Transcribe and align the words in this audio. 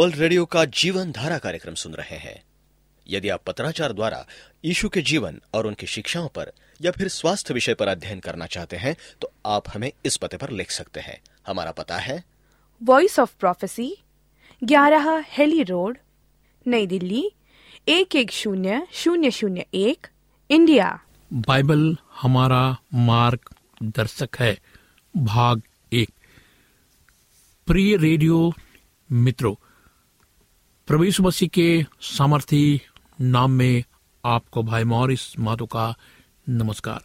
World 0.00 0.16
radio 0.16 0.44
का 0.44 0.64
जीवन 0.64 1.10
धारा 1.12 1.38
कार्यक्रम 1.38 1.74
सुन 1.74 1.94
रहे 1.94 2.16
हैं। 2.16 2.42
यदि 3.06 3.28
आप 3.28 3.42
पत्राचार 3.46 3.92
द्वारा 3.92 4.26
यीशु 4.64 4.88
के 4.88 5.02
जीवन 5.02 5.40
और 5.54 5.66
उनकी 5.66 5.86
शिक्षाओं 5.86 6.28
पर 6.28 6.52
या 6.80 6.90
फिर 6.90 7.08
स्वास्थ्य 7.08 7.54
विषय 7.54 7.74
पर 7.74 7.88
अध्ययन 7.88 8.20
करना 8.20 8.46
चाहते 8.46 8.76
हैं 8.76 8.94
तो 9.20 9.32
आप 9.46 9.68
हमें 9.74 9.90
इस 10.04 10.16
पते 10.16 10.36
पर 10.36 10.50
लिख 10.50 10.70
सकते 10.70 11.00
हैं। 11.00 11.18
हमारा 11.46 11.70
पता 11.70 11.98
है। 11.98 12.24
वॉइस 12.82 13.18
ऑफ़ 13.18 13.34
प्रोफेसी 13.40 13.96
ग्यारह 14.64 15.24
हेली 15.28 15.62
रोड 15.62 15.98
नई 16.66 16.86
दिल्ली 16.86 17.30
एक 17.88 18.16
एक 18.16 18.30
शून्य 18.30 18.86
शून्य 18.92 19.30
शून्य 19.30 19.66
एक 19.74 20.06
इंडिया। 20.50 21.00
बाइबल 21.32 21.96
हमारा 22.14 22.76
मार्ग 22.94 23.54
दर्शक 23.82 24.36
है 24.40 24.58
भाग 25.16 25.62
एक। 25.92 26.10
प्रिय 27.66 27.96
रेडियो 27.96 28.52
मित्रों 29.12 29.54
प्रभु 30.90 31.04
यीशु 31.04 31.22
मसीह 31.22 31.48
के 31.48 31.86
सामर्थी 32.00 32.80
नाम 33.20 33.50
में 33.50 33.84
आपको 34.24 34.62
भाई 34.62 34.84
मॉरिस 34.84 35.38
माधो 35.38 35.66
का 35.66 35.94
नमस्कार। 36.48 37.04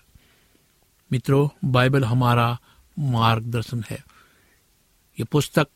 मित्रों, 1.12 1.70
बाइबल 1.72 2.04
हमारा 2.04 2.60
मार्गदर्शन 3.00 3.84
है। 3.90 3.98
ये 5.20 5.24
पुस्तक, 5.24 5.68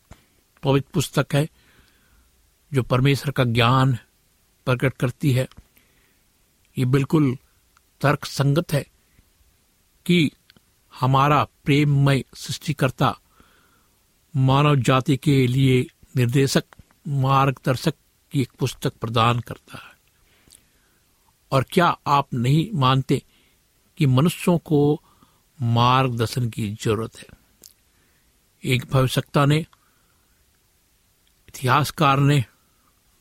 पवित्र 0.63 0.89
पुस्तक 0.93 1.27
है, 1.33 1.49
जो 2.73 2.83
परमेश्वर 2.83 3.31
का 3.31 3.43
ज्ञान 3.43 3.97
प्रकट 4.65 4.93
करती 4.93 5.31
है। 5.31 5.47
ये 6.77 6.85
बिल्कुल 6.85 7.37
तर्क 8.01 8.25
संगत 8.25 8.73
है 8.73 8.87
कि 10.05 10.31
हमारा 10.99 11.43
प्रेममय 11.43 12.23
सृष्टिकर्ता 12.35 13.19
मानव 14.35 14.75
जाति 14.75 15.17
के 15.17 15.47
लिए 15.47 15.87
निर्देशक 16.17 16.63
मार्गदर्शक 17.09 17.93
की 18.31 18.41
एक 18.41 18.51
पुस्तक 18.51 18.93
प्रदान 18.93 19.39
करता 19.39 19.77
है। 19.77 19.99
और 21.51 21.65
क्या 21.71 21.97
आप 22.07 22.33
नहीं 22.33 22.69
मानते 22.73 23.23
कि 23.97 24.05
मनुष्यों 24.05 24.57
को 24.57 25.01
मार्गदर्शन 25.61 26.49
की 26.49 26.71
ज़रूरत 26.71 27.17
है? 27.17 27.25
एक 28.63 28.85
भविष्यता 28.85 29.45
ने, 29.45 29.57
इतिहासकार 31.49 32.19
ने 32.19 32.45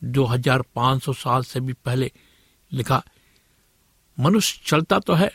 2500 0.05 1.13
साल 1.13 1.43
से 1.43 1.61
भी 1.61 1.73
पहले 1.73 2.13
लिखा, 2.73 3.03
मनुष्य 4.21 4.61
चलता 4.67 4.99
तो 4.99 5.15
है, 5.15 5.33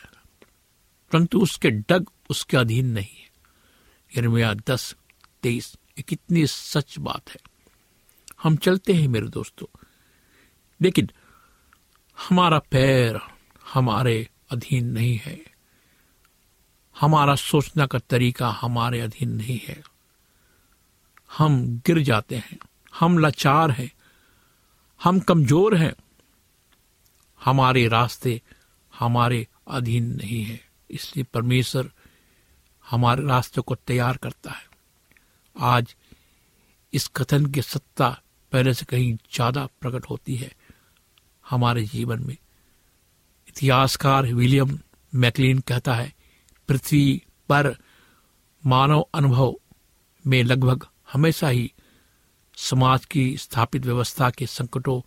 परंतु 1.11 1.41
उसके 1.41 1.71
डग 1.71 2.09
उसके 2.29 2.57
अधीन 2.57 2.85
नहीं 2.85 3.15
है। 3.15 3.29
यरमिया 4.17 4.53
दस, 4.53 4.95
तेईस, 5.43 5.75
ये 5.75 6.01
कितनी 6.01 6.47
सच 6.47 6.99
बात 6.99 7.29
है। 7.29 7.52
हम 8.43 8.55
चलते 8.55 8.93
हैं 8.93 9.07
मेरे 9.07 9.27
दोस्तों। 9.27 9.77
लेकिन 10.81 11.09
हमारा 12.29 12.59
पैर 12.59 13.19
हमारे 13.73 14.29
अधीन 14.51 14.85
नहीं 14.85 15.17
है। 15.17 15.41
हमारा 16.99 17.35
सोचना 17.35 17.85
का 17.85 17.99
तरीका 17.99 18.49
हमारे 18.49 19.01
अधीन 19.01 19.29
नहीं 19.29 19.59
है। 19.63 19.83
हम 21.37 21.77
गिर 21.85 21.99
जाते 21.99 22.35
हैं। 22.35 22.59
हम 22.99 23.17
लाचार 23.17 23.71
हैं। 23.71 23.91
हम 25.03 25.19
कमज़ोर 25.19 25.75
हैं। 25.75 25.93
हमारे 27.43 27.87
रास्ते 27.87 28.41
हमारे 28.99 29.47
अधीन 29.67 30.15
नहीं 30.15 30.43
है। 30.43 30.67
इसलिए 30.91 31.25
परमेश्वर 31.33 31.91
हमारे 32.89 33.23
रास्ते 33.23 33.61
को 33.61 33.75
तैयार 33.75 34.17
करता 34.17 34.51
है। 34.51 34.65
आज 35.59 35.95
इस 36.93 37.07
कथन 37.07 37.45
की 37.45 37.61
सत्ता 37.61 38.19
पहले 38.53 38.73
से 38.73 38.85
कहीं 38.85 39.13
ज़्यादा 39.33 39.65
प्रकट 39.81 40.05
होती 40.05 40.35
है 40.35 40.51
हमारे 41.45 41.83
जीवन 41.83 42.23
में। 42.23 42.35
इतिहासकार 43.49 44.25
विलियम 44.25 44.77
मैकलिन 45.13 45.59
कहता 45.59 45.95
है, 45.95 46.13
पृथ्वी 46.69 47.21
पर 47.49 47.75
मानव 48.63 49.05
अनुभव 49.15 49.55
में 50.25 50.43
लगभग 50.43 50.85
हमेशा 51.13 51.47
ही 51.47 51.71
समाज 52.57 53.05
की 53.05 53.25
स्थापित 53.37 53.85
व्यवस्था 53.85 54.29
के 54.29 54.45
संकटों, 54.45 55.01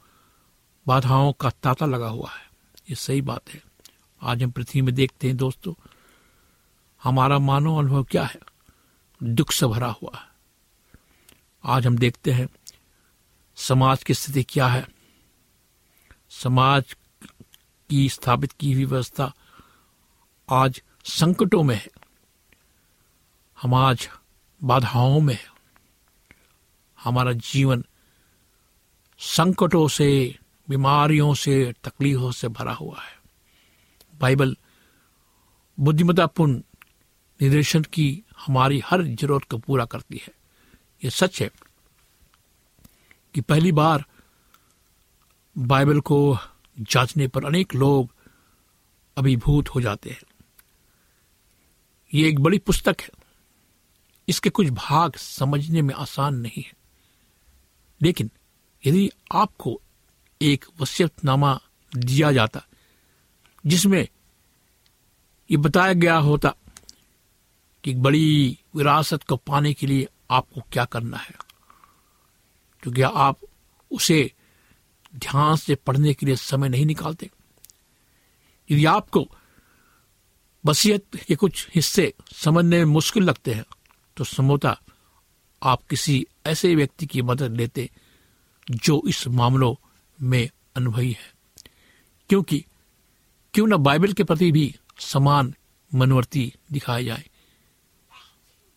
बाधाओं 0.87 1.33
का 1.33 1.51
तांता 1.53 1.87
लगा 1.87 2.09
हुआ 2.09 2.31
है। 2.31 2.45
ये 2.91 2.95
सही 2.95 3.21
बात 3.21 3.51
है। 3.51 3.63
आज 4.23 4.43
हम 4.43 4.51
पृथ्वी 4.51 4.83
में 4.83 4.95
देखते 4.95 5.27
हैं 5.27 5.37
दोस्तों, 5.37 5.75
हमारा 7.03 7.39
मानव 7.39 7.77
अनुभव 7.77 8.05
क्या 8.05 8.25
है? 8.25 8.41
दुख 9.21 9.53
से 9.53 9.67
भरा 9.67 9.89
हुआ 9.93 10.17
है। 10.17 10.29
आज 11.65 11.87
हम 11.87 11.99
देखते 11.99 12.33
हैं 12.33 12.49
समाज 13.57 14.05
की 14.05 14.15
स्थिति 14.15 14.43
क्या 14.43 14.67
है? 14.67 14.89
समाज 16.31 16.97
की 17.91 18.09
स्थापित 18.09 18.53
की 18.53 18.73
हुई 18.73 18.85
व्यवस्था 18.85 19.33
आज 20.51 20.83
संकटों 21.05 21.63
में 21.63 21.77
है। 21.77 21.89
हम 23.63 23.75
आज 23.75 24.09
बाधाओं 24.65 25.21
में 25.21 25.35
है। 25.35 25.47
हमारा 27.01 27.33
जीवन 27.33 27.85
संकटों 29.19 29.89
से, 29.89 30.39
बीमारियों 30.69 31.35
से, 31.35 31.75
तकलीफों 31.85 32.33
से 32.33 32.49
भरा 32.49 32.73
हुआ 32.73 33.01
है। 33.01 33.19
बाइबल 34.19 34.57
बुद्धिमतापूर्ण 35.81 36.63
निर्देशन 37.43 37.83
की 37.83 38.25
हमारी 38.47 38.83
हर 38.87 39.03
ज़रूरत 39.03 39.45
को 39.51 39.59
पूरा 39.59 39.85
करती 39.85 40.17
है। 40.17 40.33
ये 41.05 41.11
सच 41.11 41.43
है। 41.43 41.51
कि 43.37 43.43
पहली 43.43 43.73
बार 43.73 44.05
बाइबल 45.59 46.01
को 46.01 46.39
जांचने 46.81 47.29
पर 47.29 47.45
अनेक 47.45 47.75
लोग 47.75 48.15
अभिभूत 49.17 49.69
हो 49.69 49.81
जाते 49.81 50.11
हैं। 50.11 50.23
ये 52.15 52.29
एक 52.29 52.41
बड़ी 52.41 52.59
पुस्तक 52.59 52.97
है। 53.01 53.11
इसके 54.29 54.51
कुछ 54.51 54.69
भाग 54.69 55.17
समझने 55.17 55.83
में 55.83 55.95
आसान 55.95 56.35
नहीं 56.35 56.63
है। 56.63 56.73
लेकिन 58.03 58.31
यदि 58.87 59.11
आपको 59.35 59.81
एक 60.43 60.65
वसीयतनामा 60.81 61.61
दिया 61.97 62.33
जाता, 62.33 62.67
जिसमें 63.67 64.09
ये 65.51 65.57
बताया 65.57 65.93
गया 65.93 66.17
होता 66.17 66.55
कि 67.85 67.95
बड़ी 67.95 68.59
विरासत 68.77 69.23
को 69.23 69.37
पाने 69.37 69.75
के 69.75 69.87
लिए 69.87 70.09
आपको 70.31 70.61
क्या 70.61 70.85
करना 70.85 71.17
है 71.17 71.46
तो 72.83 72.91
क्या 72.91 73.09
आप 73.09 73.39
उसे 73.91 74.33
ध्यान 75.17 75.57
से 75.57 75.75
पढ़ने 75.75 76.15
के 76.15 76.27
लिए 76.27 76.37
समय 76.37 76.69
नहीं 76.69 76.87
निकालते। 76.87 77.31
यदि 78.71 78.85
आपको 78.85 79.29
वसीयत 80.67 81.17
के 81.17 81.35
कुछ 81.37 81.69
हिस्से 81.75 82.15
समझने 82.35 82.77
में 82.79 82.85
मुश्किल 82.85 83.23
लगते 83.23 83.55
हैं 83.55 83.65
तो 84.17 84.25
संभवतः 84.25 84.77
आप 85.63 85.83
किसी 85.83 86.27
ऐसे 86.47 86.75
व्यक्ति 86.75 87.07
की 87.07 87.23
मदद 87.23 87.53
लेते 87.53 87.91
जो 88.71 89.03
इस 89.09 89.27
मामलों 89.29 89.75
में 90.23 90.51
अनुभवी 90.77 91.13
है। 91.13 91.35
क्योंकि 92.29 92.65
क्यों 93.55 93.67
न 93.67 93.77
बाइबल 93.77 94.13
के 94.13 94.25
प्रति 94.25 94.53
भी 94.53 94.75
समान 95.01 95.55
मनवर्ती 95.95 96.53
दिखाया 96.73 97.03
जाए। 97.03 97.25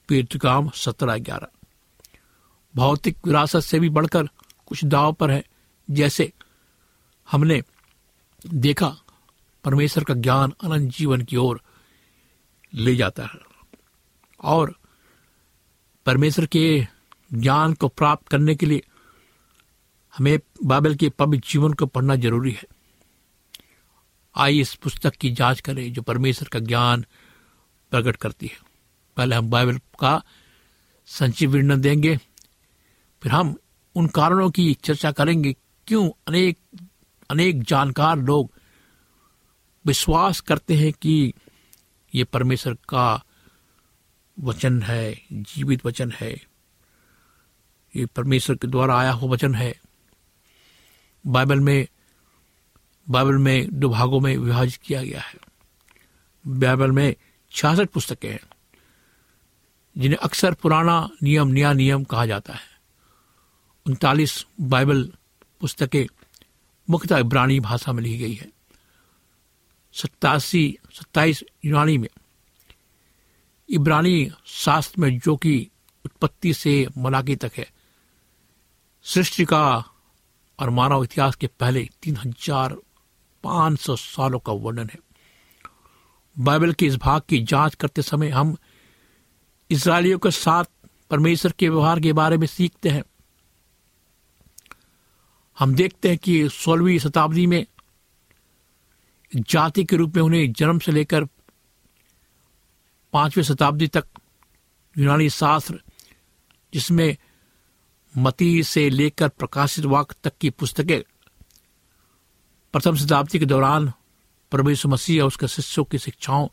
पेटकाम 0.07 0.69
सत्रह 0.69 1.17
ग्यारह। 1.17 1.47
भौतिक 2.75 3.17
विरासत 3.25 3.59
से 3.59 3.79
भी 3.79 3.89
बढ़कर 3.89 4.27
कुछ 4.65 4.85
दाव 4.85 5.13
पर 5.13 5.31
है, 5.31 5.43
जैसे 5.89 6.33
हमने 7.31 7.61
देखा 8.47 8.97
परमेश्वर 9.63 10.03
का 10.03 10.13
ज्ञान 10.13 10.53
अनंत 10.63 10.91
जीवन 10.91 11.21
की 11.21 11.35
ओर 11.35 11.61
ले 12.73 12.95
जाता 12.95 13.23
है 13.23 13.39
और 14.43 14.75
परमेश्वर 16.05 16.45
के 16.45 16.87
ज्ञान 17.33 17.73
को 17.73 17.87
प्राप्त 17.87 18.27
करने 18.27 18.55
के 18.55 18.65
लिए 18.65 18.81
हमें 20.17 20.39
बाइबल 20.63 20.95
के 20.95 21.09
पवित्र 21.09 21.49
जीवन 21.49 21.73
को 21.73 21.85
पढ़ना 21.85 22.15
ज़रूरी 22.15 22.51
है। 22.51 22.63
आइए 24.35 24.61
इस 24.61 24.73
पुस्तक 24.75 25.15
की 25.15 25.31
जाँच 25.31 25.59
करें 25.59 25.93
जो 25.93 26.01
परमेश्वर 26.01 26.47
का 26.47 26.59
ज्ञान 26.59 27.05
प्रकट 27.91 28.15
करती 28.15 28.47
है। 28.47 28.57
पहले 29.17 29.35
हम 29.35 29.49
बाइबल 29.49 29.77
का 29.77 30.23
संक्षिप्त 31.07 31.53
वर्णन 31.53 31.81
देंगे। 31.81 32.19
फिर 33.21 33.31
हम 33.31 33.55
उन 33.95 34.07
कारणों 34.07 34.49
की 34.51 34.73
चर्चा 34.73 35.11
करेंगे, 35.11 35.55
क्यों 35.87 36.09
अनेक 36.27 36.57
अनेक 37.29 37.63
जानकार 37.63 38.17
लोग 38.17 38.51
विश्वास 39.85 40.39
करते 40.39 40.75
हैं 40.75 40.91
कि 40.93 41.33
ये 42.13 42.23
परमेश्वर 42.23 42.73
का 42.89 43.23
वचन 44.37 44.81
है, 44.81 45.13
जीवित 45.33 45.85
वचन 45.85 46.11
है, 46.11 46.31
ये 47.93 48.05
परमेश्वर 48.05 48.55
के 48.55 48.67
द्वारा 48.67 48.97
आया 48.99 49.11
हुआ 49.11 49.31
वचन 49.31 49.55
है। 49.55 49.73
बाइबल 51.25 51.59
में 51.59 51.87
बाइबल 53.07 53.37
में 53.37 53.79
दो 53.79 53.89
भागों 53.89 54.19
में 54.19 54.35
विभाजित 54.37 54.81
किया 54.81 55.03
गया 55.03 55.21
है। 55.21 55.39
बाइबल 56.45 56.91
में 56.91 57.15
छियासठ 57.51 57.89
पुस्तकें 57.89 58.29
हैं, 58.29 58.39
जिन्हें 59.95 60.19
अक्सर 60.19 60.53
पुराना 60.53 61.09
नियम, 61.23 61.47
नया 61.47 61.73
नियम 61.73 62.03
कहा 62.03 62.25
जाता 62.25 62.53
है। 62.53 62.68
उनतालीस 63.89 64.45
बाइबल 64.61 65.03
पुस्तकें 65.61 66.05
मुख्यतः 66.87 67.17
इब्रानी 67.17 67.59
भाषा 67.59 67.91
में 67.93 68.01
लिखी 68.03 68.17
गई 68.17 68.33
है। 68.33 68.49
सत्तासी, 69.93 70.77
सत्ताईस 70.93 71.43
यूनानी 71.65 71.97
में 71.97 72.09
इब्रानी 73.69 74.31
शास्त्र 74.45 75.01
में 75.01 75.19
जो 75.19 75.35
कि 75.35 75.55
उत्पत्ति 76.05 76.53
से 76.53 76.73
मलाकी 76.97 77.35
तक 77.35 77.51
है, 77.57 77.67
सृष्टि 79.05 79.45
का 79.45 79.63
और 80.59 80.69
मानव 80.69 81.03
इतिहास 81.03 81.35
के 81.35 81.47
पहले 81.49 81.87
तीन 82.03 82.15
हज़ार 82.17 82.75
पाँच 83.43 83.79
सौ 83.79 83.95
सालों 83.95 84.39
का 84.39 84.53
वर्णन 84.53 84.89
है। 84.93 84.99
बाइबल 86.35 86.73
के 86.73 86.85
इस 86.85 86.95
भाग 86.95 87.21
की 87.29 87.39
जाँच 87.43 87.75
करते 87.75 88.01
समय 88.01 88.29
हम 88.29 88.55
इसराइलियों 89.69 90.19
के 90.19 90.31
साथ 90.31 90.65
परमेश्वर 91.11 91.51
के 91.51 91.69
व्यवहार 91.69 91.99
के 91.99 92.13
बारे 92.13 92.37
में 92.37 92.47
सीखते 92.47 92.89
हैं। 92.89 93.03
हम 95.59 95.73
देखते 95.75 96.09
हैं 96.09 96.17
कि 96.17 96.49
सोलहवीं 96.49 96.99
शताब्दी 96.99 97.45
में 97.47 97.65
जाति 99.35 99.83
के 99.85 99.95
रूप 99.95 100.15
में 100.15 100.23
उन्हें 100.23 100.51
जन्म 100.53 100.79
से 100.79 100.91
लेकर 100.91 101.25
पांचवी 103.13 103.43
शताब्दी 103.43 103.87
तक 103.87 104.05
यूनानी 104.95 105.29
शास्त्र, 105.29 105.79
जिसमें 106.73 107.17
मती 108.17 108.63
से 108.63 108.89
लेकर 108.89 109.29
प्रकाशित 109.29 109.85
वाक 109.85 110.13
तक 110.23 110.37
की 110.41 110.49
पुस्तकें 110.49 111.01
प्रथम 112.73 112.95
शताब्दी 112.95 113.39
के 113.39 113.45
दौरान 113.45 113.91
परमेश्वर 114.51 114.91
मसीह 114.91 115.21
और 115.21 115.27
उसके 115.27 115.47
शिष्यों 115.47 115.85
की 115.85 115.97
शिक्षाओं 115.97 116.47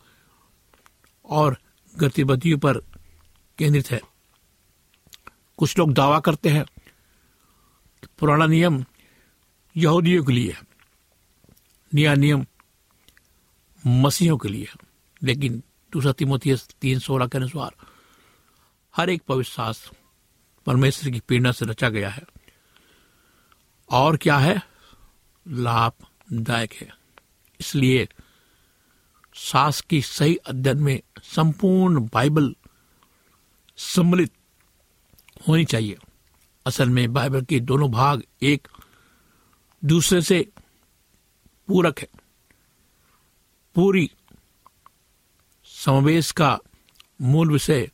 और 1.24 1.56
गतिविधियों 1.94 2.58
पर 2.58 2.78
केंद्रित 3.58 3.90
है। 3.90 4.00
कुछ 5.58 5.78
लोग 5.78 5.92
दावा 5.92 6.20
करते 6.20 6.48
हैं, 6.48 6.64
पुराना 8.18 8.46
नियम 8.46 8.84
यहूदियों 9.76 10.24
के 10.24 10.32
लिए 10.32 10.56
नया 11.94 12.14
नियम 12.14 12.46
मसीहों 13.86 14.38
के 14.38 14.48
लिए। 14.48 14.68
लेकिन 15.22 15.62
दूसरा 15.92 16.12
तिमोथी 16.12 16.56
तीन 16.56 16.98
सोलह 16.98 17.26
के 17.26 17.38
अनुसार, 17.38 17.76
हर 18.96 19.10
एक 19.10 19.22
पवित्र 19.22 19.50
शास्त्र 19.50 19.90
परमेश्वर 20.66 21.10
की 21.10 21.20
प्रेरणा 21.20 21.52
से 21.52 21.64
रचा 21.64 21.88
गया 21.88 22.10
है। 22.10 22.22
और 23.90 24.16
क्या 24.16 24.38
है? 24.38 24.62
लाभदायक 25.48 26.72
है। 26.72 26.88
इसलिए 27.60 28.08
सास 29.34 29.80
की 29.80 30.02
सही 30.02 30.36
अध्ययन 30.36 30.78
में 30.78 31.00
संपूर्ण 31.22 32.00
बाइबल 32.00 32.56
सम्मिलित 33.76 34.32
होनी 35.48 35.64
चाहिए। 35.64 35.96
असल 36.66 36.88
में 36.88 37.12
बाइबल 37.12 37.42
के 37.42 37.60
दोनों 37.60 37.90
भाग 37.90 38.22
एक 38.42 38.68
दूसरे 39.84 40.22
से 40.22 40.48
पूरक 41.68 41.98
है। 42.00 42.08
पूरी 43.74 44.10
समावेश 45.64 46.32
का 46.32 46.58
मूल 47.22 47.52
विषय 47.52 47.90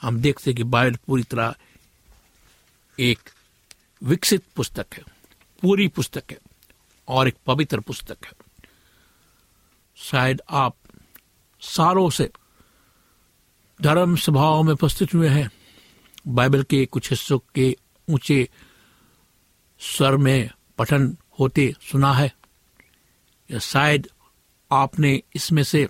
हम 0.00 0.20
देखते 0.20 0.50
हैं 0.50 0.56
कि 0.56 0.62
बाइबल 0.62 0.96
पूरी 0.96 1.22
तरह 1.22 1.54
एक 3.00 3.30
विकसित 4.02 4.44
पुस्तक 4.56 4.86
है। 4.92 5.02
पूरी 5.62 5.88
पुस्तक 5.88 6.24
है 6.30 6.38
और 7.08 7.28
एक 7.28 7.36
पवित्र 7.46 7.80
पुस्तक 7.80 8.18
है। 8.24 8.32
शायद 9.96 10.42
आप 10.50 10.76
सालों 11.60 12.10
से 12.10 12.30
धर्म 13.82 14.16
सभाओं 14.16 14.62
में 14.62 14.72
उपस्थित 14.72 15.14
हुए 15.14 15.28
हैं। 15.28 15.50
बाइबल 16.26 16.62
के 16.62 16.86
कुछ 16.86 17.10
हिस्सों 17.10 17.38
के 17.38 17.76
ऊँचे 18.10 18.48
स्वर 19.80 20.16
में 20.16 20.50
पठन 20.78 21.16
होते 21.40 21.74
सुना 21.80 22.12
है। 22.12 22.34
या 23.50 23.58
शायद 23.58 24.08
आपने 24.72 25.22
इसमें 25.36 25.62
से 25.62 25.88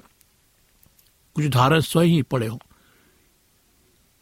कुछ 1.35 1.47
उदाहरण 1.47 1.81
स्वयं 1.81 2.09
ही 2.09 2.23
पढ़े 2.23 2.47
हो। 2.47 2.61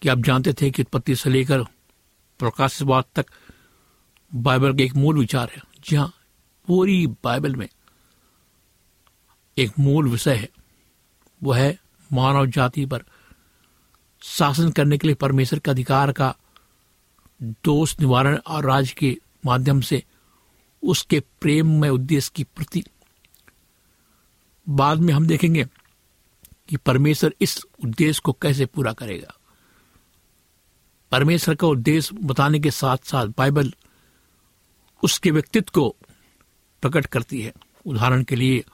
कि 0.02 0.08
आप 0.08 0.18
जानते 0.18 0.52
थे 0.52 0.70
कि 0.70 0.82
उत्पत्ति 0.82 1.16
से 1.16 1.30
लेकर 1.30 1.62
प्रकाशवाद 2.38 3.04
तक 3.14 3.26
बाइबल 4.34 4.72
का 4.72 4.84
एक 4.84 4.94
मूल 4.94 5.18
विचार 5.18 5.50
है। 5.56 5.62
जी 5.80 5.96
हाँ 5.96 6.14
पूरी 6.66 7.06
बाइबल 7.06 7.56
में 7.56 7.68
एक 9.58 9.72
मूल 9.78 10.08
विषय 10.08 10.34
है। 10.34 10.50
वो 11.42 11.52
है 11.52 11.78
मानव 12.12 12.46
जाति 12.46 12.86
पर 12.86 13.04
शासन 14.22 14.70
करने 14.70 14.98
के 14.98 15.06
लिए 15.06 15.14
परमेश्वर 15.14 15.58
के 15.58 15.70
अधिकार 15.70 16.12
का 16.12 16.36
दोष 17.42 18.00
निवारण 18.00 18.36
और 18.36 18.66
राज्य 18.66 18.94
के 18.98 19.16
माध्यम 19.46 19.80
से 19.80 20.04
उसके 20.82 21.20
प्रेम 21.20 21.80
में 21.80 21.90
उद्देश्य 21.90 22.32
की 22.34 22.44
प्रति 22.44 22.84
बाद 24.68 24.98
में 24.98 25.14
हम 25.14 25.26
देखेंगे 25.26 25.64
कि 26.68 26.76
परमेश्वर 26.76 27.34
इस 27.40 27.64
उद्देश्य 27.84 28.20
को 28.24 28.32
कैसे 28.32 28.66
पूरा 28.66 28.92
करेगा। 28.92 29.34
परमेश्वर 31.12 31.54
का 31.54 31.66
उद्देश्य 31.66 32.16
बताने 32.16 32.60
के 32.60 32.70
साथ 32.70 32.96
साथ 32.96 33.26
बाइबल 33.26 33.74
उसके 35.04 35.30
व्यक्तित्व 35.30 35.72
को 35.74 35.96
प्रकट 36.82 37.06
करती 37.06 37.42
है। 37.42 37.52
उदाहरण 37.86 38.24
के 38.24 38.36
लिए, 38.36 38.64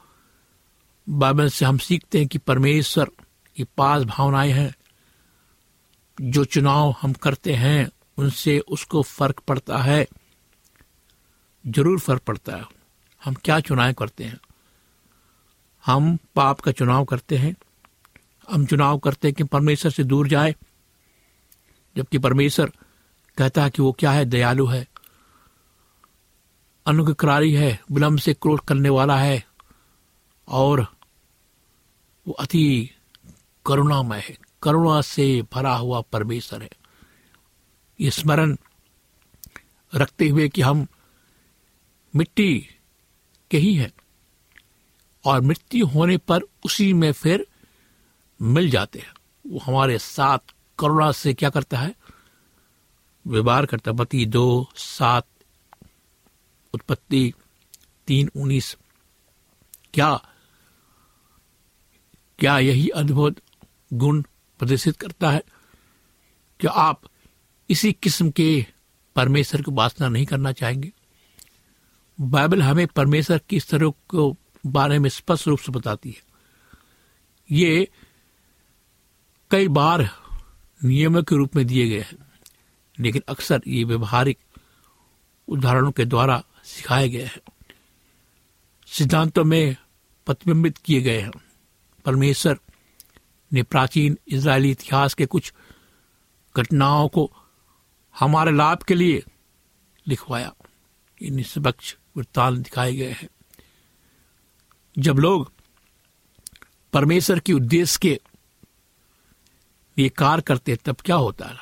बाइबल 1.08 1.48
से 1.48 1.64
हम 1.64 1.78
सीखते 1.78 2.18
हैं 2.18 2.28
कि 2.28 2.38
परमेश्वर 2.38 3.10
की 3.56 3.64
पास 3.64 4.02
भावनाएँ 4.02 4.52
हैं। 4.52 4.74
जो 6.20 6.44
चुनाव 6.44 6.96
हम 7.02 7.12
करते 7.12 7.54
हैं, 7.54 7.90
उनसे 8.16 8.58
उसको 8.58 9.02
फ़र्क 9.02 9.40
पड़ता 9.40 9.78
है। 9.78 10.06
ज़रूर 11.68 11.98
फ़र्क 11.98 12.22
पड़ता 12.22 12.56
है। 12.56 12.64
हम 13.24 13.34
क्या 13.34 13.60
चुनाव 13.60 13.92
करते 13.92 14.24
हैं? 14.24 14.38
हम 15.86 16.18
पाप 16.34 16.60
का 16.60 16.72
चुनाव 16.72 17.04
करते 17.04 17.36
हैं। 17.36 17.56
हम 18.50 18.66
चुनाव 18.66 18.98
करते 18.98 19.28
हैं 19.28 19.34
कि 19.34 19.44
परमेश्वर 19.44 19.90
से 19.90 20.04
दूर 20.04 20.28
जाए। 20.28 20.56
जबकि 21.96 22.18
परमेश्वर 22.18 22.72
कहता 23.38 23.62
है 23.64 23.70
कि 23.70 23.82
वो 23.82 23.92
क्या 23.92 24.10
है? 24.10 24.24
दयालु 24.24 24.66
है। 24.66 24.88
अनुग्रहकारी 26.86 27.52
है। 27.52 27.80
विलंब 27.92 28.18
से 28.18 28.34
क्रोध 28.34 28.60
करने 28.60 28.88
वाला 28.88 29.18
है। 29.18 29.46
और 30.48 30.80
वो 32.28 32.32
अति 32.32 32.90
करुणामय 33.66 34.18
है। 34.18 34.38
करुणा 34.62 35.00
से 35.00 35.42
भरा 35.52 35.76
हुआ 35.76 36.00
परमेश्वर 36.00 36.62
है। 36.62 36.70
ये 38.00 38.10
स्मरण 38.10 38.56
रखते 39.94 40.28
हुए 40.28 40.48
कि 40.48 40.62
हम 40.62 40.86
मिट्टी 42.16 42.68
के 43.50 43.58
ही 43.58 43.74
है। 43.74 43.92
और 45.24 45.40
मृत्यु 45.40 45.86
होने 45.86 46.16
पर 46.16 46.40
उसी 46.64 46.92
में 46.92 47.12
फिर 47.12 47.46
मिल 48.42 48.70
जाते 48.70 48.98
हैं। 48.98 49.14
वो 49.46 49.58
हमारे 49.58 49.98
साथ 49.98 50.38
करुणा 50.78 51.12
से 51.12 51.34
क्या 51.34 51.50
करता 51.50 51.78
है? 51.78 51.94
व्यवहार 53.26 53.66
करता 53.66 53.90
है। 53.90 53.96
पति 53.96 54.26
दो, 54.26 54.70
सात, 54.76 55.26
उत्पत्ति 56.74 57.32
तीन, 58.06 58.30
उन्नीस। 58.36 58.76
क्या? 59.94 60.28
क्या 62.38 62.58
यही 62.58 62.88
अद्भुत 62.88 63.36
गुण 63.92 64.22
प्रदर्शित 64.58 64.96
करता 64.96 65.30
है? 65.30 65.42
क्या 66.60 66.70
आप 66.70 67.02
इसी 67.70 67.92
किस्म 67.92 68.30
के 68.30 68.66
परमेश्वर 69.16 69.62
की 69.62 69.70
उपासना 69.70 70.08
नहीं 70.08 70.26
करना 70.26 70.52
चाहेंगे? 70.52 70.92
बाइबल 72.20 72.62
हमें 72.62 72.86
परमेश्वर 72.86 73.40
की 73.48 73.60
स्तरों 73.60 73.92
को 74.08 74.36
बारे 74.66 74.98
में 74.98 75.10
स्पष्ट 75.10 75.48
रूप 75.48 75.58
से 75.58 75.72
बताती 75.72 76.10
है। 76.10 76.22
ये 77.50 77.88
कई 79.50 79.68
बार 79.68 80.10
नियमों 80.84 81.22
के 81.22 81.36
रूप 81.36 81.56
में 81.56 81.66
दिए 81.66 81.88
गए 81.88 82.00
हैं, 82.00 82.18
लेकिन 83.00 83.22
अक्सर 83.28 83.62
ये 83.66 83.84
व्यवहारिक 83.84 84.38
उदाहरणों 85.48 85.92
के 85.92 86.04
द्वारा 86.04 86.44
सिखाए 86.64 87.08
गए 87.08 87.24
हैं। 87.24 87.40
सिद्धांतों 88.86 89.44
में 89.44 89.76
प्रतिबिंबित 90.26 90.78
किए 90.78 91.02
गए 91.02 91.20
हैं। 91.20 91.32
परमेश्वर 92.04 92.58
ने 93.52 93.62
प्राचीन 93.62 94.18
इजरायली 94.28 94.70
इतिहास 94.70 95.14
के 95.14 95.26
कुछ 95.26 95.52
घटनाओं 96.56 97.08
को 97.08 97.32
हमारे 98.18 98.52
लाभ 98.52 98.78
के 98.78 98.94
लिए 98.94 99.24
लिखवाया। 100.08 100.52
निष्पक्ष 101.22 101.96
वृत्तांत 102.16 102.58
दिखाए 102.58 102.92
गए 102.92 103.12
हैं। 103.12 103.28
जब 104.98 105.18
लोग 105.18 105.52
परमेश्वर 106.92 107.38
के 107.38 107.52
उद्देश्य 107.52 107.98
के 108.02 108.20
लिए 109.98 110.08
कार्य 110.08 110.42
करते 110.42 110.72
हैं, 110.72 110.78
तब 110.84 110.96
क्या 111.04 111.16
होता 111.16 111.46
है? 111.46 111.56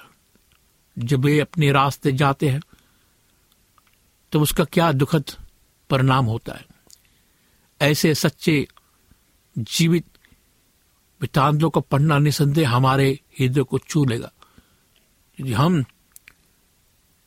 जब 0.98 1.24
वे 1.24 1.40
अपने 1.40 1.72
रास्ते 1.72 2.12
जाते 2.12 2.48
हैं 2.48 2.60
तो 4.32 4.40
उसका 4.40 4.64
क्या 4.64 4.92
दुखद 4.92 5.24
परिणाम 5.90 6.26
होता 6.26 6.52
है? 6.52 6.66
ऐसे 7.80 8.14
सच्चे 8.14 8.66
जीवित 9.58 10.06
वृत्तांतों 11.20 11.70
को 11.70 11.80
पढ़ना 11.80 12.18
निसंदेह 12.18 12.70
हमारे 12.70 13.20
हृदय 13.40 13.62
को 13.62 13.78
छू 13.78 14.04
लेगा। 14.04 14.30
हम 15.56 15.84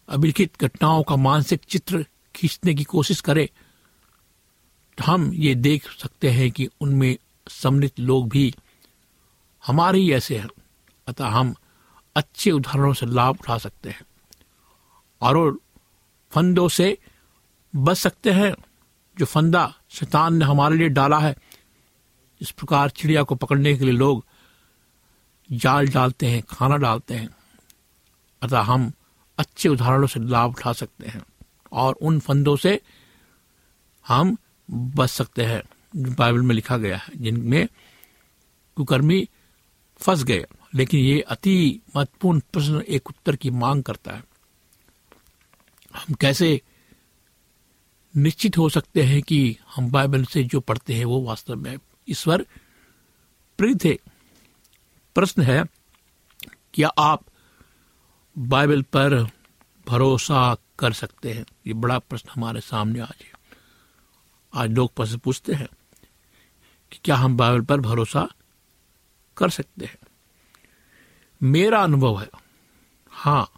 अभिलिखित 0.10 0.62
घटनाओं 0.62 1.04
का 1.04 1.16
मानसिक 1.16 1.64
चित्र 1.64 2.06
खींचने 2.38 2.74
की 2.74 2.84
कोशिश 2.84 3.22
करें। 3.22 3.48
तो 4.98 5.04
हम 5.04 5.34
ये 5.34 5.56
देख 5.56 5.92
सकते 5.92 6.30
हैं 6.30 6.52
कि 6.52 6.70
उनमें 6.82 7.18
सम्मिलित 7.50 8.00
लोग 8.00 8.30
भी 8.30 8.56
हमारे 9.66 10.00
ही 10.00 10.14
ऐसे 10.14 10.38
हैं, 10.38 10.48
अतः 11.08 11.28
हम 11.28 11.56
अच्छे 12.16 12.52
उदाहरणों 12.52 12.94
से 12.94 13.06
लाभ 13.06 13.38
उठा 13.42 13.58
सकते 13.58 13.90
हैं। 13.90 14.02
और 15.22 15.60
फंदों 16.32 16.70
से 16.70 16.98
बच 17.76 17.98
सकते 17.98 18.32
हैं, 18.32 18.54
जो 19.20 19.26
फंदा 19.26 19.74
शैतान 19.90 20.36
ने 20.36 20.46
हमारे 20.46 20.78
लिए 20.78 20.90
डाला 20.90 21.20
है। 21.20 21.36
इस 22.42 22.52
प्रकार 22.52 22.90
चिड़िया 22.90 23.24
को 23.24 23.36
पकड़ने 23.36 23.78
के 23.78 23.84
लिए 23.86 23.94
लोग 23.94 24.26
जाल 25.52 25.88
डालते 25.88 26.26
हैं, 26.26 26.44
खाना 26.44 26.78
डालते 26.78 27.14
हैं, 27.14 27.30
अतः 28.42 28.60
हम 28.60 28.92
अच्छे 29.38 29.70
उदाहरणों 29.70 30.08
से 30.08 30.20
लाभ 30.20 30.50
उठा 30.50 30.74
सकते 30.74 31.08
हैं। 31.08 31.24
और 31.72 31.94
उन 31.94 32.20
फंदों 32.20 32.56
से 32.56 32.82
हम 34.08 34.38
बच 34.72 35.10
सकते 35.10 35.46
हैं, 35.46 35.64
जो 35.96 36.12
बाइबल 36.12 36.42
में 36.42 36.56
लिखा 36.56 36.78
गया 36.78 36.98
है, 36.98 37.10
जिनमें 37.16 37.68
कुकर्मी 38.76 39.30
फंस 39.98 40.24
गए। 40.24 40.46
लेकिन 40.76 41.00
ये 41.00 41.22
अति 41.22 41.80
महत्वपूर्ण 41.96 42.40
प्रश्न, 42.40 42.84
एक 42.88 43.10
उत्तर 43.10 43.36
की 43.36 43.50
मांग 43.50 43.84
करता 43.84 44.14
है। 44.14 44.24
हम 45.96 46.14
कैसे 46.14 46.62
निश्चित 48.18 48.58
हो 48.58 48.70
सकते 48.70 49.04
हैं 49.04 49.22
कि 49.22 49.58
हम 49.76 49.92
बाइबल 49.92 50.26
से 50.26 50.44
जो 50.44 50.60
पढ़ते 50.60 50.94
हैं, 50.94 51.06
वो 51.06 51.22
वास्तव 51.22 51.56
में 51.56 51.78
ईश्वर 52.10 52.46
प्रीत 53.58 53.86
है? 53.86 53.98
प्रश्न 55.16 55.42
है, 55.42 55.66
क्या 56.74 56.88
आप 56.88 57.26
बाइबल 58.38 58.82
पर 58.82 59.30
भरोसा 59.88 60.56
कर 60.80 60.94
सकते 60.94 61.34
हैं? 61.34 61.46
ये 61.68 61.74
बड़ा 61.74 62.00
प्रश्न 62.00 62.30
हमारे 62.30 62.62
सामने 62.62 63.00
आज 63.00 63.14
है। 63.22 63.32
आज 64.54 64.70
लोग 64.70 64.92
पूछते 65.24 65.54
हैं 65.54 65.68
कि 66.92 67.00
क्या 67.04 67.16
हम 67.16 67.38
बाइबल 67.38 67.62
पर 67.62 67.80
भरोसा 67.80 68.28
कर 69.38 69.50
सकते 69.50 69.86
हैं? 69.86 69.98
मेरा 71.44 71.84
अनुभव 71.84 72.22
है 72.22 72.30
हाँ 73.12 73.52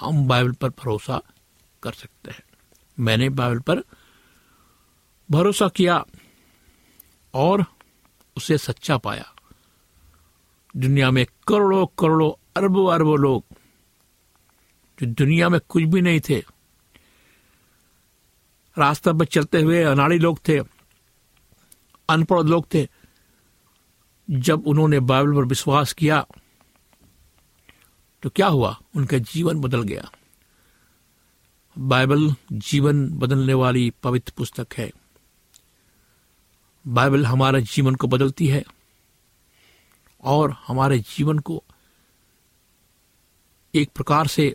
हम 0.00 0.28
बाइबल 0.28 0.52
पर 0.52 0.68
भरोसा 0.68 1.22
कर 1.82 1.92
सकते 1.92 2.30
हैं। 2.30 2.42
मैंने 2.98 3.28
बाइबल 3.28 3.58
पर 3.58 3.84
भरोसा 5.30 5.68
किया 5.68 6.04
और 7.34 7.64
उसे 8.36 8.58
सच्चा 8.58 8.98
पाया। 8.98 9.34
दुनिया 10.76 11.10
में 11.10 11.26
करोड़ों 11.48 11.86
करोड़ों 11.86 12.32
अरबों 12.56 12.94
अरबों 12.94 13.18
लोग 13.18 13.44
जो 15.00 15.06
दुनिया 15.06 15.48
में 15.48 15.60
कुछ 15.68 15.84
भी 15.84 16.00
नहीं 16.00 16.20
थे। 16.20 16.38
रास्ता 18.76 19.12
पर 19.12 19.24
चलते 19.24 19.60
हुए 19.62 19.82
अनाड़ी 19.82 20.18
लोग 20.18 20.38
थे, 20.48 20.58
अनपढ़ 22.08 22.42
लोग 22.42 22.66
थे। 22.74 22.86
जब 24.28 24.66
उन्होंने 24.66 25.00
बाइबल 25.00 25.34
पर 25.34 25.44
विश्वास 25.44 25.92
किया 25.92 26.24
तो 28.22 28.30
क्या 28.30 28.46
हुआ? 28.46 28.78
उनका 28.96 29.18
जीवन 29.18 29.60
बदल 29.60 29.82
गया। 29.82 30.10
बाइबल 31.76 32.34
जीवन 32.52 33.08
बदलने 33.10 33.54
वाली 33.54 33.92
पवित्र 34.02 34.32
पुस्तक 34.36 34.74
है। 34.78 34.90
बाइबल 36.84 37.26
हमारे 37.26 37.60
जीवन 37.62 37.94
को 37.94 38.06
बदलती 38.06 38.48
है 38.48 38.62
और 40.22 40.56
हमारे 40.66 40.98
जीवन 40.98 41.38
को 41.38 41.62
एक 43.74 43.90
प्रकार 43.90 44.26
से 44.26 44.54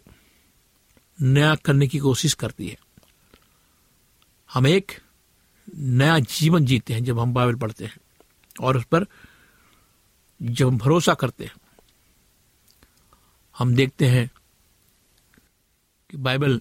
नया 1.19 1.53
करने 1.55 1.87
की 1.87 1.99
कोशिश 1.99 2.33
करती 2.33 2.67
है। 2.67 2.77
हम 4.49 4.67
एक 4.67 4.91
नया 5.67 6.17
जीवन 6.19 6.65
जीते 6.65 6.93
हैं 6.93 7.03
जब 7.03 7.19
हम 7.19 7.33
बाइबल 7.33 7.55
पढ़ते 7.55 7.85
हैं 7.85 7.97
और 8.55 8.77
उस 8.77 8.83
पर 8.85 9.05
जब 10.39 10.67
हम 10.67 10.77
भरोसा 10.77 11.13
करते 11.13 11.43
हैं, 11.43 11.55
हम 13.55 13.75
देखते 13.75 14.07
हैं 14.07 14.29
कि 16.09 16.17
बाइबल 16.17 16.59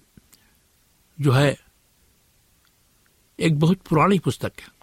जो 1.17 1.31
है 1.31 1.57
एक 3.39 3.59
बहुत 3.59 3.79
पुरानी 3.79 4.19
पुस्तक 4.19 4.51
है। 4.59 4.73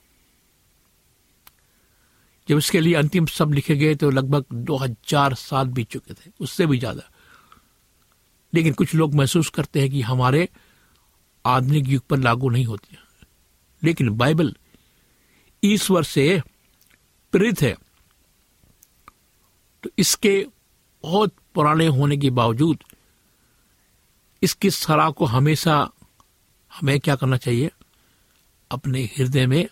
जब 2.49 2.59
इसके 2.59 2.81
लिए 2.81 2.95
अंतिम 2.95 3.27
शब्द 3.29 3.55
लिखे 3.55 3.77
गए 3.77 3.95
तो 3.95 4.11
लगभग 4.11 4.45
2000 4.53 5.35
साल 5.35 5.69
बीत 5.69 5.89
चुके 5.91 6.15
थे, 6.15 6.31
उससे 6.41 6.67
भी 6.67 6.79
ज़्यादा। 6.79 7.11
लेकिन 8.55 8.73
कुछ 8.73 8.95
लोग 8.95 9.15
महसूस 9.15 9.51
करते 9.51 9.81
हैं 9.81 9.91
कि 9.91 10.01
हमारे 10.03 10.49
आधुनिक 11.47 11.88
युग 11.88 12.03
पर 12.03 12.19
लागू 12.19 12.51
नहीं 12.51 12.65
होती 12.65 12.97
लेकिन 13.85 14.11
बाइबल 14.11 14.55
ईश्वर 15.65 16.03
से 16.05 16.43
प्रेरित 17.33 17.62
है। 17.62 17.75
तो 19.83 19.91
इसके 19.99 20.47
बहुत 21.03 21.35
पुराने 21.55 21.87
होने 21.87 22.17
के 22.17 22.31
बावजूद 22.31 22.79
इसकी 24.43 24.71
सलाह 24.71 25.11
को 25.11 25.25
हमेशा 25.25 25.91
हमें 26.73 27.01
क्या 27.01 27.17
करना 27.17 27.37
चाहिए? 27.37 27.71
अपने 28.71 29.05
हृदय 29.05 29.47
में 29.47 29.69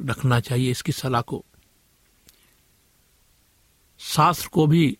रखना 0.00 0.40
चाहिए 0.40 0.70
इसकी 0.70 0.92
सलाह 0.92 1.20
को। 1.20 1.44
शास्त्र 3.98 4.48
को 4.48 4.66
भी 4.66 4.98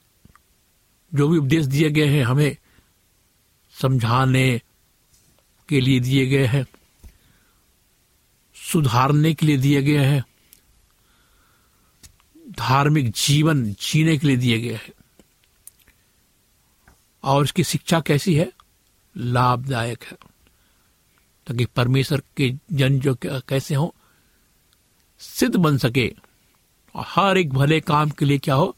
जो 1.15 1.29
भी 1.29 1.39
उपदेश 1.39 1.67
दिए 1.67 1.91
गए 1.91 2.07
हैं, 2.07 2.25
हमें 2.25 2.57
समझाने 3.71 4.61
के 5.69 5.81
लिए 5.81 6.01
दिए 6.01 6.27
गए 6.27 6.47
हैं, 6.47 6.67
सुधारने 8.73 9.35
के 9.35 9.47
लिए 9.47 9.57
दिए 9.57 9.83
गए 9.83 10.05
हैं, 10.05 10.25
धार्मिक 12.51 13.11
जीवन 13.11 13.73
जीने 13.73 14.19
के 14.19 14.27
लिए 14.27 14.37
दिए 14.37 14.59
गए 14.59 14.75
हैं। 14.75 14.93
और 17.23 17.45
इसकी 17.45 17.65
शिक्षा 17.65 18.01
कैसी 18.01 18.35
है? 18.35 18.53
लाभदायक 19.17 20.05
है। 20.05 20.17
ताकि 21.47 21.65
परमेश्वर 21.65 22.23
के 22.37 22.55
जन 22.73 23.01
जो 23.01 23.17
कैसे 23.27 23.75
हो, 23.75 23.95
सिद्ध 25.19 25.57
बन 25.57 25.79
सके। 25.79 26.15
और 26.95 27.05
हर 27.09 27.39
एक 27.39 27.51
भले 27.51 27.81
काम 27.81 28.11
के 28.11 28.25
लिए 28.25 28.39
क्या 28.39 28.55
हो 28.55 28.77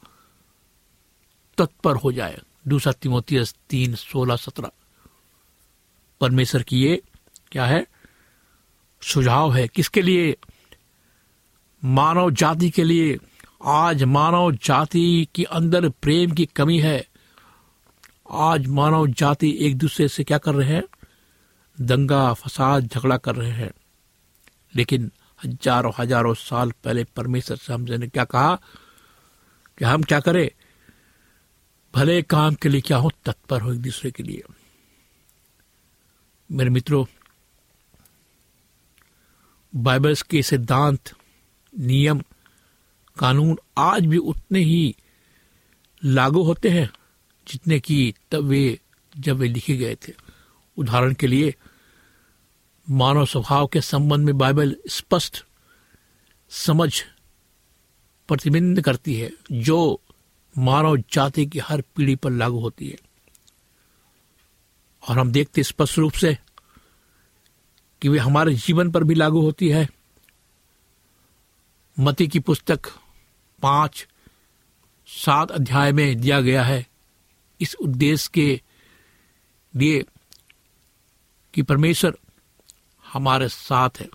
तत्पर 1.60 1.96
हो 1.96 2.12
जाए। 2.12 2.40
दूसरा 2.68 2.92
तिमोती 2.92 3.44
तीन, 3.44 3.94
सोलह, 3.94 4.36
सत्रह। 4.36 4.70
परमेश्वर 6.20 6.62
की 6.62 6.82
ये 6.82 7.02
क्या 7.52 7.66
है? 7.66 7.86
सुझाव 9.02 9.54
है। 9.54 9.68
किसके 9.68 10.02
लिए? 10.02 10.36
मानव 11.84 12.30
जाति 12.30 12.70
के 12.70 12.84
लिए। 12.84 13.18
आज 13.64 14.02
मानव 14.02 14.52
जाति 14.52 15.28
के 15.34 15.44
अंदर 15.44 15.88
प्रेम 15.88 16.30
की 16.30 16.46
कमी 16.46 16.80
है। 16.80 17.06
आज 18.30 18.66
मानव 18.66 19.06
जाति 19.06 19.56
एक 19.60 19.78
दूसरे 19.78 20.08
से 20.08 20.24
क्या 20.24 20.38
कर 20.38 20.54
रहे 20.54 20.68
हैं? 20.68 20.84
दंगा, 21.80 22.32
फसाद, 22.32 22.86
झगड़ा 22.86 23.16
कर 23.16 23.34
रहे 23.34 23.50
हैं। 23.50 23.72
लेकिन 24.76 25.12
हज़ारों 25.44 25.92
हज़ारों 25.98 26.34
साल 26.34 26.70
पहले 26.70 27.04
परमेश्वर 27.04 27.56
से 27.56 27.72
हमसे 27.72 27.98
ने 27.98 28.06
क्या 28.06 28.24
कहा? 28.24 28.56
कि 29.78 29.84
हम 29.84 30.02
क्या 30.02 30.20
करें? 30.20 30.59
भले 31.94 32.22
काम 32.22 32.54
के 32.54 32.68
लिए 32.68 32.80
क्या 32.80 32.96
हो, 32.96 33.12
तत्पर 33.24 33.60
हो 33.60 33.72
एक 33.72 33.80
दूसरे 33.80 34.10
के 34.10 34.22
लिए। 34.22 34.42
मेरे 36.52 36.70
मित्रों 36.70 37.04
बाइबल्स 39.74 40.22
के 40.22 40.42
सिद्धांत, 40.42 41.12
नियम, 41.78 42.22
कानून 43.18 43.58
आज 43.78 44.06
भी 44.06 44.16
उतने 44.16 44.58
ही 44.58 44.96
लागू 46.04 46.42
होते 46.42 46.68
हैं, 46.68 46.90
जितने 47.48 47.80
कि 47.80 48.14
तब 48.30 48.38
वे, 48.38 48.80
जब 49.18 49.36
वे 49.36 49.48
लिखे 49.48 49.76
गए 49.76 49.94
थे। 49.94 50.12
उदाहरण 50.76 51.14
के 51.14 51.26
लिए, 51.26 51.54
मानव 52.90 53.26
स्वभाव 53.26 53.66
के 53.66 53.80
संबंध 53.80 54.26
में 54.26 54.38
बाइबल 54.38 54.76
स्पष्ट, 54.88 55.44
समझ 56.48 57.02
प्रतिबिंब 58.28 58.80
करती 58.80 59.14
है। 59.14 59.32
जो 59.52 60.00
मानव 60.58 60.96
जाति 60.96 61.46
की 61.46 61.58
हर 61.58 61.80
पीढ़ी 61.80 62.16
पर 62.16 62.30
लागू 62.30 62.60
होती 62.60 62.88
है। 62.88 62.98
और 65.08 65.18
हम 65.18 65.32
देखते 65.32 65.62
स्पष्ट 65.62 65.98
रूप 65.98 66.12
से 66.12 66.38
कि 68.02 68.08
वे 68.08 68.18
हमारे 68.18 68.54
जीवन 68.54 68.90
पर 68.90 69.04
भी 69.04 69.14
लागू 69.14 69.40
होती 69.40 69.68
है। 69.68 69.88
मती 72.00 72.28
की 72.28 72.38
पुस्तक 72.38 72.80
पाँच, 73.62 74.08
सात 75.06 75.50
अध्याय 75.50 75.92
में 75.92 76.20
दिया 76.20 76.40
गया 76.40 76.62
है। 76.64 76.86
इस 77.60 77.74
उद्देश्य 77.74 78.30
के 78.34 78.60
लिए 79.76 80.04
कि 81.54 81.62
परमेश्वर 81.62 82.18
हमारे 83.12 83.48
साथ 83.48 83.90
है। 84.00 84.08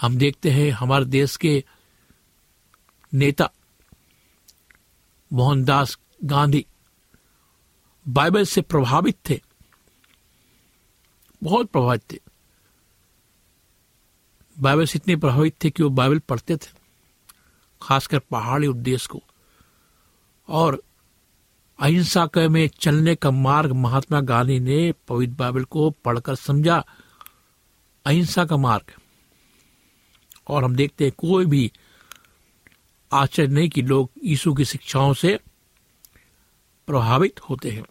हम 0.00 0.16
देखते 0.16 0.50
हैं 0.50 0.70
हमारे 0.70 1.04
देश 1.04 1.36
के 1.36 1.64
नेता 3.14 3.50
मोहनदास 5.32 5.98
गांधी 6.24 6.66
बाइबल 8.08 8.44
से 8.44 8.60
प्रभावित 8.60 9.18
थे। 9.30 9.42
बहुत 11.42 11.66
प्रभावित 11.66 12.02
थे। 12.12 12.18
बाइबल 14.60 14.84
से 14.84 14.96
इतने 14.96 15.16
प्रभावित 15.16 15.64
थे 15.64 15.70
कि 15.70 15.82
वो 15.82 15.90
बाइबल 15.90 16.18
पढ़ते 16.18 16.56
थे, 16.56 16.68
खासकर 17.82 18.18
पहाड़ी 18.18 18.66
उपदेश 18.66 19.06
को। 19.06 19.22
और 20.48 20.82
अहिंसा 21.80 22.26
के 22.26 22.48
में 22.48 22.68
चलने 22.68 23.14
का 23.14 23.30
मार्ग 23.30 23.72
महात्मा 23.72 24.20
गांधी 24.20 24.60
ने 24.60 24.92
पवित्र 25.08 25.34
बाइबल 25.34 25.64
को 25.64 25.90
पढ़कर 25.90 26.34
समझा। 26.34 26.84
अहिंसा 28.04 28.44
का 28.44 28.56
मार्ग। 28.56 28.92
और 30.48 30.64
हम 30.64 30.76
देखते 30.76 31.04
हैं 31.04 31.12
कोई 31.18 31.46
भी 31.46 31.72
आश्चर्य 33.12 33.48
नहीं 33.48 33.68
कि 33.68 33.82
लोग 33.82 34.10
यीशु 34.24 34.54
की 34.54 34.64
शिक्षाओं 34.64 35.14
से 35.14 35.40
प्रभावित 36.86 37.40
होते 37.40 37.70
हैं। 37.70 37.84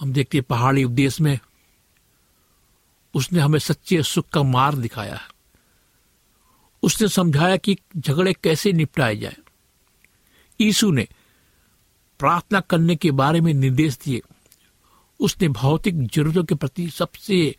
हम 0.00 0.12
देखते 0.12 0.38
हैं 0.38 0.44
पहाड़ी 0.48 0.84
उपदेश 0.84 1.20
में 1.20 1.38
उसने 3.14 3.40
हमें 3.40 3.58
सच्चे 3.58 4.02
सुख 4.02 4.28
का 4.28 4.42
मार्ग 4.42 4.78
दिखाया 4.78 5.14
है। 5.14 5.28
उसने 6.82 7.08
समझाया 7.08 7.56
कि 7.56 7.78
झगड़े 7.96 8.32
कैसे 8.32 8.72
निपटाए 8.72 9.16
जाए। 9.16 9.36
यीशु 10.60 10.90
ने 10.90 11.08
प्रार्थना 12.18 12.60
करने 12.60 12.96
के 12.96 13.10
बारे 13.10 13.40
में 13.40 13.54
निर्देश 13.54 13.98
दिए। 14.04 14.20
उसने 15.20 15.48
भौतिक 15.48 16.06
जरूरतों 16.06 16.44
के 16.44 16.54
प्रति 16.54 16.90
सबसे 16.90 17.56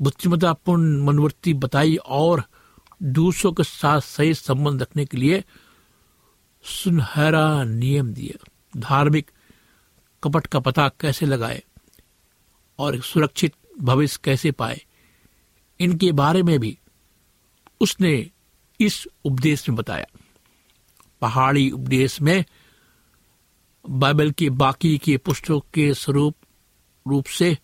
बुद्धिमतापूर्ण 0.00 1.02
मनोवृत्ति 1.02 1.54
बताई 1.54 1.96
और 1.96 2.44
दूसरों 3.00 3.52
के 3.52 3.64
साथ 3.64 4.00
सही 4.00 4.34
संबंध 4.34 4.82
रखने 4.82 5.04
के 5.04 5.16
लिए 5.16 5.42
सुनहरा 6.64 7.64
नियम 7.64 8.12
दिए 8.12 8.38
धार्मिक 8.76 9.30
कपट 10.22 10.46
का 10.46 10.60
पता 10.60 10.88
कैसे 11.00 11.26
लगाए 11.26 11.62
और 12.78 13.00
सुरक्षित 13.00 13.54
भविष्य 13.80 14.20
कैसे 14.24 14.50
पाए, 14.50 14.80
इनके 15.80 16.12
बारे 16.12 16.42
में 16.42 16.58
भी 16.60 16.78
उसने 17.80 18.30
इस 18.80 19.06
उपदेश 19.24 19.68
में 19.68 19.76
बताया। 19.76 20.06
पहाड़ी 21.20 21.70
उपदेश 21.70 22.20
में 22.20 22.44
बाइबल 23.84 24.30
के 24.30 24.50
बाकी 24.50 24.96
के 24.98 25.16
पुस्तकों 25.16 25.60
के 25.74 25.92
स्वरूप 25.94 26.36
रूप 27.06 27.26
से 27.26 27.56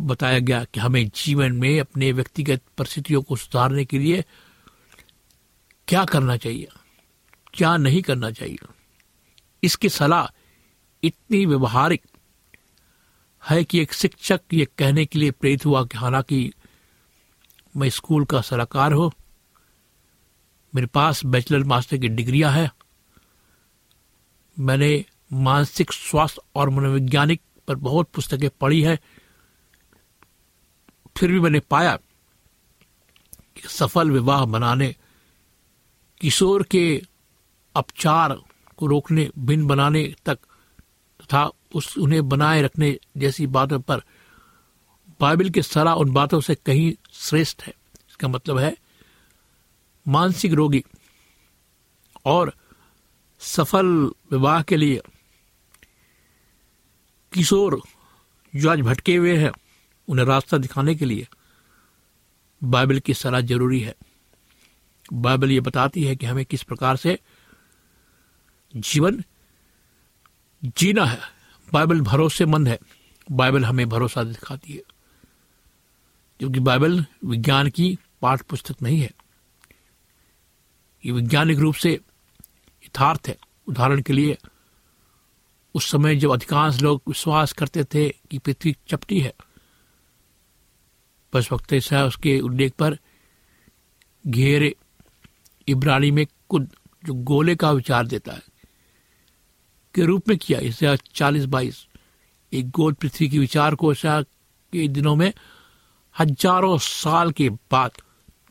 बताया 0.00 0.38
गया 0.38 0.64
कि 0.64 0.80
हमें 0.80 1.08
जीवन 1.16 1.52
में 1.52 1.80
अपने 1.80 2.10
व्यक्तिगत 2.12 2.62
परिस्थितियों 2.78 3.22
को 3.22 3.36
सुधारने 3.36 3.84
के 3.84 3.98
लिए 3.98 4.24
क्या 5.88 6.04
करना 6.04 6.36
चाहिए, 6.36 6.68
क्या 7.54 7.76
नहीं 7.76 8.02
करना 8.02 8.30
चाहिए। 8.30 8.58
इसकी 9.62 9.88
सलाह 9.88 10.26
इतनी 11.02 11.44
व्यवहारिक 11.46 12.02
है 13.42 13.62
कि 13.64 13.80
एक 13.80 13.92
शिक्षक 13.92 14.40
ये 14.52 14.64
कहने 14.78 15.04
के 15.06 15.18
लिए 15.18 15.30
प्रेरित 15.30 15.66
हुआ 15.66 15.84
कि 15.84 15.98
हालाँकि 15.98 16.52
मैं 17.74 17.88
स्कूल 17.90 18.24
का 18.24 18.40
सलाहकार 18.40 18.92
हो, 18.92 19.12
मेरे 20.72 20.86
पास 20.86 21.24
बैचलर 21.24 21.64
मास्टर 21.64 21.96
की 21.96 22.08
डिग्रियाँ 22.08 22.52
है, 22.52 22.70
मैंने 24.56 25.04
मानसिक 25.32 25.92
स्वास्थ्य 25.92 26.42
और 26.54 26.70
मनोवैज्ञानिक 26.70 27.42
पर 27.68 27.74
बहुत 27.76 28.10
पुस्तकें 28.14 28.48
पढ़ी 28.50 28.82
है 28.82 28.98
फिर 31.20 31.32
भी 31.32 31.40
मैंने 31.40 31.60
पाया 31.60 31.96
कि 33.56 33.68
सफल 33.68 34.10
विवाह 34.10 34.44
बनाने 34.44 34.96
किशोर 36.20 36.62
के 36.62 37.02
अपचार 37.74 38.32
को 38.76 38.86
रोकने 38.86 39.30
भिन्न 39.38 39.66
बनाने 39.66 40.14
तक 40.26 40.38
तथा 41.22 41.50
उस, 41.74 41.98
उन्हें 41.98 42.28
बनाए 42.28 42.62
रखने 42.62 42.98
जैसी 43.16 43.46
बातों 43.46 43.80
पर 43.80 44.02
बाइबल 45.20 45.50
की 45.50 45.62
सलाह 45.62 45.94
उन 45.94 46.10
बातों 46.10 46.40
से 46.40 46.54
कहीं 46.54 46.92
श्रेष्ठ 47.12 47.62
है। 47.62 47.74
इसका 48.08 48.28
मतलब 48.28 48.58
है, 48.58 48.76
मानसिक 50.08 50.52
रोगी 50.52 50.84
और 52.24 52.52
सफल 53.40 53.86
विवाह 54.30 54.62
के 54.62 54.76
लिए 54.76 55.00
किशोर 57.32 57.82
जो 58.56 58.70
आज 58.70 58.80
भटके 58.80 59.16
हुए 59.16 59.36
हैं 59.36 59.52
उन्हें 60.10 60.26
रास्ता 60.26 60.58
दिखाने 60.58 60.94
के 60.94 61.04
लिए। 61.04 61.28
बाइबल 62.64 62.98
की 62.98 63.14
सलाह 63.14 63.40
ज़रूरी 63.40 63.80
है। 63.80 63.94
बाइबल 65.12 65.50
ये 65.50 65.60
बताती 65.60 66.04
है 66.04 66.16
कि 66.16 66.26
हमें 66.26 66.44
किस 66.44 66.62
प्रकार 66.62 66.96
से 66.96 67.18
जीवन 68.76 69.24
जीना 70.64 71.04
है। 71.04 71.20
बाइबल 71.72 72.00
भरोसेमंद 72.00 72.68
है। 72.68 72.78
बाइबल 73.32 73.64
हमें 73.64 73.88
भरोसा 73.88 74.22
दिखाती 74.22 74.72
है। 74.72 74.82
क्योंकि 76.38 76.60
बाइबल 76.60 77.04
विज्ञान 77.24 77.70
की 77.70 77.98
पाठ 78.22 78.42
पुस्तक 78.42 78.76
नहीं 78.82 79.00
है। 79.00 79.10
ये 81.06 81.12
वैज्ञानिक 81.12 81.58
रूप 81.58 81.74
से 81.74 81.92
यथार्थ 82.84 83.28
है। 83.28 83.38
उदाहरण 83.68 84.02
के 84.02 84.12
लिए, 84.12 84.38
उस 85.74 85.90
समय 85.90 86.16
जब 86.16 86.30
अधिकांश 86.30 86.80
लोग 86.80 87.02
विश्वास 87.08 87.52
करते 87.52 87.84
थे 87.84 88.08
कि 88.08 88.38
पृथ्वी 88.38 88.76
चपटी 88.88 89.20
है 89.20 89.34
बस 91.32 91.52
वक्त 91.52 91.72
उसके 91.72 92.38
उल्लेख 92.40 92.72
पर 92.78 92.98
घेरे 94.24 94.74
इब्रानी 95.68 96.10
में 96.10 96.26
कुद 96.48 96.68
जो 97.04 97.14
गोले 97.24 97.54
का 97.56 97.70
विचार 97.72 98.06
देता 98.06 98.32
है, 98.32 98.42
के 99.94 100.04
रूप 100.04 100.28
में 100.28 100.36
किया। 100.38 100.58
इसे 100.60 100.96
चालीस 101.14 101.44
बाईस, 101.44 101.86
एक 102.52 102.70
गोल 102.70 102.92
पृथ्वी 102.92 103.28
के 103.28 103.38
विचार 103.38 103.74
को 103.74 103.92
ऐसा 103.92 104.20
के 104.22 104.86
दिनों 104.88 105.14
में 105.16 105.32
हज़ारों 106.16 106.76
साल 106.78 107.30
के 107.32 107.48
बाद 107.48 107.90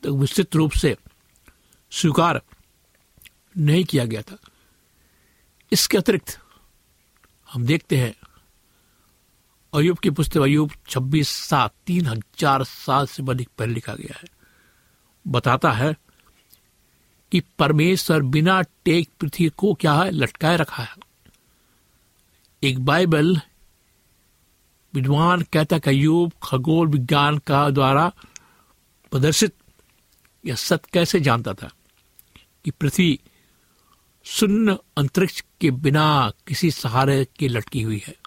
तक 0.02 0.08
विस्तृत 0.10 0.56
रूप 0.56 0.72
से 0.72 0.96
स्वीकार 1.92 2.40
नहीं 3.56 3.84
किया 3.84 4.04
गया 4.04 4.22
था। 4.22 4.38
इसके 5.72 5.98
अतिरिक्त 5.98 6.38
हम 7.48 7.64
देखते 7.66 7.96
हैं 7.96 8.14
अयुब 9.74 9.98
की 9.98 10.10
पुस्तक 10.10 10.40
अयुब 10.40 10.70
छब्बीस 10.88 11.28
सात 11.28 11.74
तीन 11.86 12.06
हज़ार 12.06 12.64
साल 12.64 13.06
से 13.06 13.22
अधिक 13.30 13.48
पहले 13.58 13.74
लिखा 13.74 13.94
गया 13.94 14.18
है। 14.18 14.28
बताता 15.26 15.72
है 15.72 15.96
कि 17.32 17.40
परमेश्वर 17.58 18.22
बिना 18.22 18.62
टेक 18.62 19.08
पृथ्वी 19.20 19.48
को 19.48 19.74
क्या 19.74 19.92
है? 19.94 20.10
लटकाए 20.10 20.56
रखा 20.56 20.82
है। 20.82 20.96
एक 22.62 22.84
बाइबल 22.84 23.40
विद्वान 24.94 25.42
कहता 25.42 25.76
है 25.76 25.82
अयुब 25.86 26.32
खगोल 26.42 26.88
विज्ञान 26.88 27.38
का 27.38 27.70
द्वारा 27.70 28.08
प्रदर्शित 29.12 29.54
यह 30.46 30.54
सत्य 30.54 30.88
कैसे 30.92 31.20
जानता 31.20 31.54
था 31.54 31.70
कि 32.64 32.70
पृथ्वी 32.70 33.20
शून्य 34.24 34.78
अंतरिक्ष 34.96 35.42
के 35.60 35.70
बिना 35.70 36.32
किसी 36.46 36.70
सहारे 36.70 37.24
के 37.38 37.48
लटकी 37.48 37.82
हुई 37.82 38.02
है? 38.06 38.19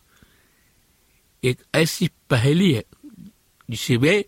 एक 1.43 1.61
ऐसी 1.75 2.09
पहेली 2.29 2.73
है, 2.73 2.83
जिसे 3.69 3.97
वे 3.97 4.25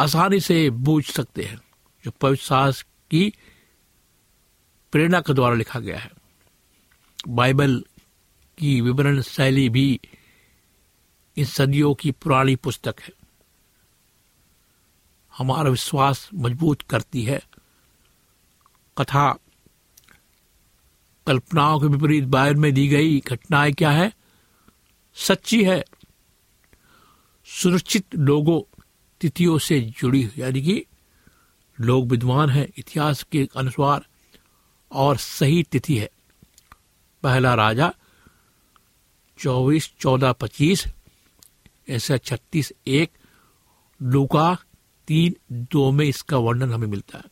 आसानी 0.00 0.40
से 0.40 0.70
बूझ 0.70 1.04
सकते 1.04 1.42
हैं, 1.42 1.60
जो 2.04 2.10
पवित्र 2.10 2.44
साहस 2.44 2.82
की 2.82 3.32
प्रेरणा 4.92 5.20
के 5.20 5.34
द्वारा 5.34 5.54
लिखा 5.54 5.80
गया 5.80 5.98
है। 5.98 6.10
बाइबल 7.28 7.84
की 8.58 8.80
विवरण 8.80 9.22
शैली 9.22 9.68
भी 9.68 10.00
इन 11.36 11.44
सदियों 11.44 11.94
की 11.94 12.10
पुरानी 12.10 12.56
पुस्तक 12.56 12.94
है। 13.00 13.12
हमारा 15.38 15.70
विश्वास 15.70 16.30
मज़बूत 16.34 16.82
करती 16.82 17.22
है। 17.22 17.42
कथा 18.98 19.38
कल्पनाओं 21.26 21.80
के 21.80 21.86
विपरीत 21.86 22.24
बाइबल 22.24 22.60
में 22.60 22.74
दी 22.74 22.88
गई 22.88 23.20
घटनाएँ 23.20 23.72
क्या 23.72 23.90
है? 23.90 24.12
सच्ची 25.14 25.64
है 25.64 25.84
सुनिश्चित 27.52 28.14
लोगों 28.14 28.82
तिथियों 29.20 29.58
से 29.58 29.80
जुड़ी 29.80 30.30
यानी 30.38 30.62
कि 30.62 30.86
लोग 31.80 32.08
विद्वान 32.08 32.50
हैं, 32.50 32.68
इतिहास 32.76 33.22
के 33.22 33.48
अनुसार 33.56 34.06
और 34.92 35.16
सही 35.16 35.62
तिथि 35.62 35.98
है। 35.98 36.10
पहला 37.22 37.54
राजा 37.54 37.94
चौबीस 39.38 39.92
चौदह 40.00 40.32
पच्चीस, 40.32 40.84
ऐसा 41.88 42.16
छत्तीस 42.16 42.72
एक, 42.86 43.10
लुका 44.02 44.56
तीन 45.08 45.36
दो 45.52 45.90
में 45.90 46.06
इसका 46.06 46.36
वर्णन 46.36 46.72
हमें 46.72 46.86
मिलता 46.86 47.18
है। 47.18 47.24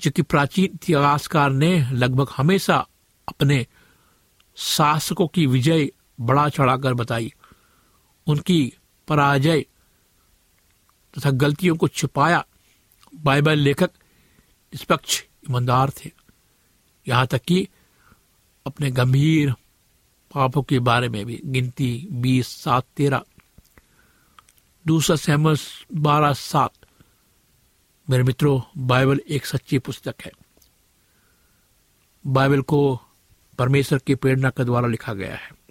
जबकि 0.00 0.22
प्राचीन 0.22 0.64
इतिहासकार 0.64 1.50
ने 1.50 1.90
लगभग 1.92 2.26
हमेशा 2.36 2.86
अपने 3.28 3.66
शासकों 4.56 5.28
की 5.28 5.46
विजय 5.46 5.90
बड़ा 6.20 6.48
चढ़ाकर 6.48 6.94
बताई 6.94 7.32
उनकी 8.26 8.72
पराजय 9.08 9.60
तथा 11.18 11.30
गलतियों 11.30 11.76
को 11.76 11.88
छिपाया। 11.88 12.46
बाइबल 13.14 13.58
लेखक 13.58 13.90
निष्पक्ष 14.74 15.22
ईमानदार 15.50 15.90
थे। 15.90 16.10
यहाँ 17.08 17.26
तक 17.26 17.42
कि 17.42 17.68
अपने 18.66 18.90
गंभीर 18.90 19.52
पापों 20.34 20.62
के 20.62 20.78
बारे 20.78 21.08
में 21.08 21.26
भी, 21.26 21.40
गिनती 21.44 22.08
बीस, 22.10 22.48
सात, 22.48 22.84
तेरह। 22.96 23.24
दूसरा 24.86 25.16
सहमत 25.16 25.58
बारह, 25.94 26.32
सात। 26.32 26.72
मेरे 28.10 28.22
मित्रों, 28.22 28.86
बाइबल 28.86 29.20
एक 29.28 29.46
सच्ची 29.46 29.78
पुस्तक 29.78 30.14
है। 30.24 30.32
बाइबल 32.26 32.62
को 32.62 33.00
परमेश्वर 33.58 33.98
की 33.98 34.14
प्रेरणा 34.14 34.50
के 34.50 34.64
द्वारा 34.64 34.88
लिखा 34.88 35.14
गया 35.14 35.36
है। 35.36 35.65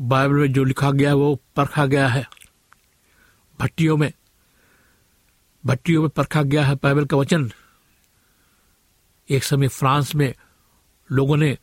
बाइबल 0.00 0.34
में 0.34 0.52
जो 0.52 0.64
लिखा 0.64 0.90
गया 0.90 1.14
वो 1.14 1.40
परखा 1.56 1.86
गया 1.86 2.08
है। 2.08 2.28
भट्टियों 3.60 3.96
में 3.96 4.12
भट्टियों 5.66 6.02
में 6.02 6.10
परखा 6.10 6.42
गया 6.42 6.64
है 6.64 6.74
बाइबल 6.74 7.04
का 7.04 7.16
वचन। 7.16 7.52
एक 9.30 9.44
समय 9.44 9.68
फ्रांस 9.68 10.14
में 10.14 10.34
लोगों 11.12 11.36
ने 11.36 11.58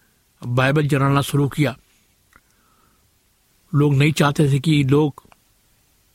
बाइबल 0.47 0.87
जलाना 0.87 1.21
शुरू 1.21 1.49
किया। 1.49 1.77
लोग 3.75 3.93
नहीं 3.93 4.13
चाहते 4.13 4.49
थे 4.49 4.59
कि 4.59 4.83
लोग 4.83 5.23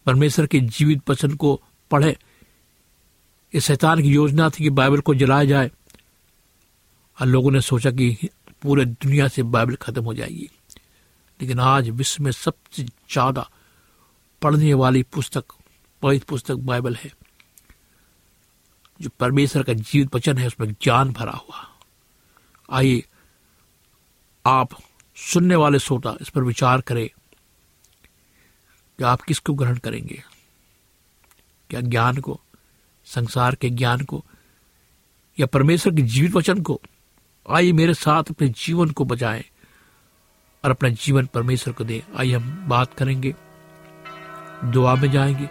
परमेश्वर 0.07 0.46
के 0.46 0.61
जीवित 0.61 1.11
वचन 1.11 1.35
को 1.35 1.62
पढ़े। 1.90 2.18
ये 3.55 3.61
शैतान 3.61 4.02
की 4.02 4.09
योजना 4.09 4.50
थी 4.50 4.64
कि 4.64 4.70
बाइबल 4.70 5.00
को 5.00 5.14
जलाया 5.14 5.44
जाए। 5.44 5.70
और 7.20 7.26
लोगों 7.26 7.50
ने 7.50 7.61
सोचा 7.61 7.90
कि 7.90 8.29
पूरे 8.62 8.85
दुनिया 8.85 9.29
से 9.29 9.42
बाइबल 9.42 9.74
खत्म 9.74 10.05
हो 10.05 10.14
जाएगी। 10.14 10.50
लेकिन 11.40 11.61
आज 11.61 11.88
विश्व 11.88 12.25
में 12.25 12.33
सबसे 12.33 12.83
ज़्यादा 12.85 13.51
पढ़ने 14.42 14.75
वाली 14.75 15.03
पुस्तक 15.03 15.44
पवित्र 16.03 16.27
पुस्तक 16.29 16.55
बाइबल 16.55 16.94
है, 16.94 17.12
जो 19.01 19.11
परमेश्वर 19.20 19.62
का 19.62 19.72
जीवित 19.72 20.14
वचन 20.14 20.38
है, 20.38 20.46
उसमें 20.46 20.72
ज्ञान 20.72 21.12
भरा 21.12 21.33
हुआ। 21.33 21.79
आइए, 22.70 23.05
आप 24.46 24.68
सुनने 25.16 25.57
वाले 25.57 25.79
श्रोता, 25.79 26.16
इस 26.20 26.29
पर 26.29 26.42
विचार 26.42 26.81
करें 26.81 27.09
कि 28.99 29.05
आप 29.05 29.20
किसको 29.20 29.55
ग्रहण 29.55 29.79
करेंगे? 29.79 30.22
क्या 31.70 31.81
ज्ञान 31.81 32.16
को, 32.16 32.40
संसार 33.05 33.55
के 33.55 33.70
ज्ञान 33.70 34.01
को, 34.01 34.25
या 35.40 35.46
परमेश्वर 35.46 35.94
के 35.94 36.03
जीवित 36.03 36.33
वचन 36.33 36.62
को? 36.62 36.81
आइए 37.51 37.72
मेरे 37.72 37.94
साथ 37.94 38.25
अपने 38.31 38.49
जीवन 38.49 38.90
को 38.90 39.05
बचाएँ 39.05 39.44
और 40.66 40.72
अपना 40.72 40.88
जीवन 40.88 41.26
परमेश्वर 41.26 41.74
को 41.74 41.85
दें। 41.85 42.18
आइए 42.18 42.33
हम 42.33 42.64
बात 42.68 42.94
करेंगे, 42.94 43.35
दुआ 44.64 44.94
में 44.94 45.11
जाएँगे, 45.11 45.48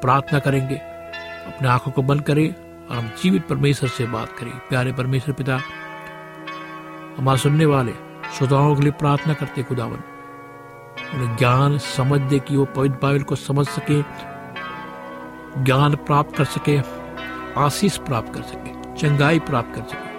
प्रार्थना 0.00 0.38
करेंगे, 0.38 0.74
अपने 0.74 1.68
आँखों 1.68 1.92
को 1.92 2.02
बंद 2.02 2.22
करें 2.22 2.54
और 2.86 2.96
हम 2.96 3.10
जीवित 3.22 3.46
परमेश्वर 3.46 3.88
से 3.88 4.06
बात 4.06 4.32
करें। 4.32 4.52
प्यारे 4.52 4.92
परमेश्वर 4.92 5.34
पिता 5.34 5.60
हमारे 7.18 7.38
सुनने 7.38 7.64
वाले 7.64 7.92
श्रोताओं 8.38 8.76
के 8.76 8.82
लिए 8.82 8.92
प्रार्थना 8.92 9.34
करते 9.34 9.62
खुदावन। 9.62 10.02
उन्हें 11.14 11.36
ज्ञान 11.36 11.78
समझ 11.78 12.20
दे 12.20 12.38
कि 12.38 12.56
वो 12.56 12.64
पवित्र 12.64 12.98
बाइबल 13.02 13.22
को 13.22 13.36
समझ 13.36 13.66
सके, 13.68 14.02
ज्ञान 15.64 15.96
प्राप्त 15.96 16.36
कर 16.36 16.44
सके, 16.44 16.80
आशीष 17.60 17.96
प्राप्त 17.96 18.34
कर 18.34 18.42
सके, 18.42 18.94
चंगाई 18.96 19.38
प्राप्त 19.38 19.74
कर 19.74 19.82
सके। 19.82 20.10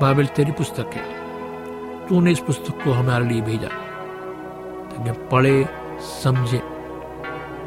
बाइबल 0.00 0.26
तेरी 0.26 0.52
पुस्तक 0.52 0.90
है। 0.94 1.13
तूने 2.08 2.30
इस 2.30 2.40
पुस्तक 2.40 2.84
को 2.84 2.92
हमारे 2.92 3.24
लिए 3.24 3.40
भेजा। 3.40 3.68
ताकि 3.68 5.12
पढ़े, 5.32 5.68
समझे, 6.00 6.58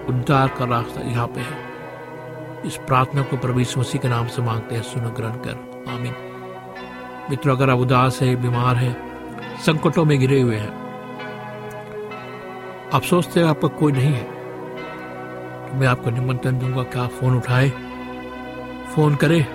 उद्धार 0.09 0.47
का 0.47 0.65
रास्ता 0.65 1.01
यहाँ 1.01 1.27
पे 1.27 1.39
है। 1.39 1.67
इस 2.65 2.77
प्रार्थना 2.77 3.21
को 3.21 3.37
प्रभु 3.37 3.59
मसीह 3.59 4.01
के 4.01 4.07
नाम 4.07 4.27
से 4.27 4.41
मांगते 4.41 4.75
हैं, 4.75 4.81
सुनो, 4.81 5.09
ग्रहण 5.09 5.31
कर। 5.31 5.85
आमीन। 5.89 6.15
मित्रों, 7.29 7.55
अगर 7.55 7.69
आप 7.69 7.79
उदास 7.79 8.21
है, 8.21 8.35
बीमार 8.35 8.75
है, 8.75 8.95
संकटों 9.65 10.05
में 10.05 10.17
घिरे 10.19 10.41
हुए 10.41 10.55
हैं, 10.55 10.87
आप 12.93 13.01
सोचते 13.01 13.39
हैं 13.39 13.47
आपका 13.47 13.67
कोई 13.67 13.91
नहीं 13.91 14.13
है 14.13 14.23
तो 15.67 15.73
मैं 15.73 15.87
आपको 15.87 16.09
निमंत्रण 16.09 16.59
दूँगा 16.59 16.83
कि 16.83 16.99
आप 16.99 17.09
फ़ोन 17.09 17.37
उठाए, 17.37 17.69
फ़ोन 18.95 19.15
करें। 19.15 19.45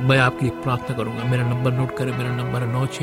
मैं 0.00 0.18
आपकी 0.18 0.48
प्रार्थना 0.50 0.96
करूँगा। 0.96 1.24
मेरा 1.24 1.46
नंबर 1.46 1.72
नोट 1.72 1.96
करें, 1.96 2.18
मेरा 2.18 2.30
नंबर 2.30 2.60
है 2.60 2.72
नौ 2.72 2.86
छ 2.86 3.02